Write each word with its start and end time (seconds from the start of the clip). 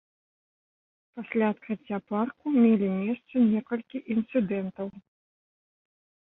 Пасля 1.19 1.49
адкрыцця 1.53 1.99
парку 2.11 2.45
мелі 2.63 2.87
месца 3.03 3.35
некалькі 3.53 3.97
інцыдэнтаў. 4.17 4.87